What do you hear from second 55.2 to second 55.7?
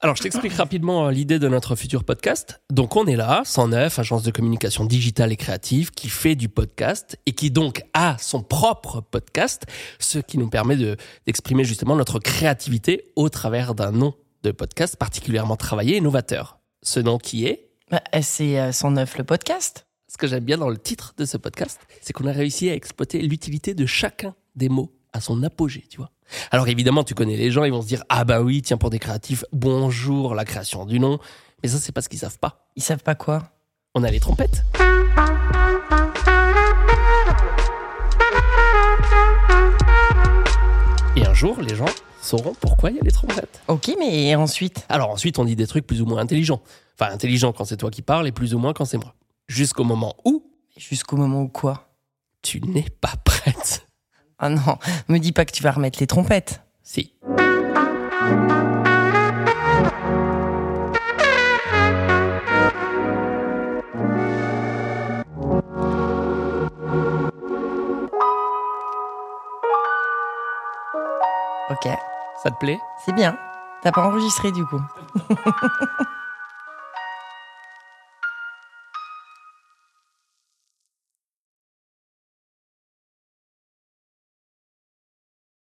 pas que tu